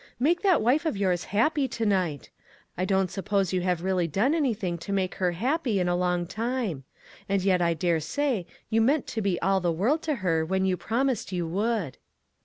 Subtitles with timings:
[0.19, 2.31] Make that wife of yours happy to night.
[2.75, 6.25] I don't suppose you have really done anything to make her happy in a long
[6.25, 6.85] time;
[7.29, 10.65] and yet I dare say you meant to be all the world to her when
[10.65, 11.99] you promised you would."